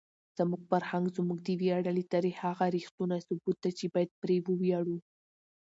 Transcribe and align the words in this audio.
زموږ 0.37 0.61
فرهنګ 0.71 1.05
زموږ 1.17 1.39
د 1.43 1.49
ویاړلي 1.61 2.03
تاریخ 2.13 2.35
هغه 2.47 2.65
ریښتونی 2.75 3.19
ثبوت 3.27 3.57
دی 3.63 3.71
چې 3.79 3.85
باید 3.93 4.11
پرې 4.21 4.35
وویاړو. 4.47 4.97